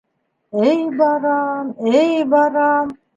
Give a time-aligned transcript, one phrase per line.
[0.69, 1.69] Эй барам,
[1.99, 2.95] эй барам.